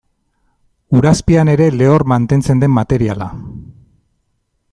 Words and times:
Ur 0.99 1.03
azpian 1.11 1.51
ere 1.53 1.67
lehor 1.77 2.07
mantentzen 2.13 2.61
den 2.65 2.73
materiala. 2.79 3.29